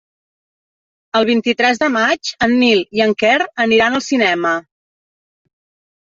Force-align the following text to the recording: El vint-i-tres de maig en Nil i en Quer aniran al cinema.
El 1.17 1.25
vint-i-tres 1.29 1.81
de 1.83 1.89
maig 1.95 2.31
en 2.45 2.55
Nil 2.61 2.81
i 2.99 3.03
en 3.05 3.13
Quer 3.23 3.33
aniran 3.65 3.99
al 3.99 4.01
cinema. 4.05 4.55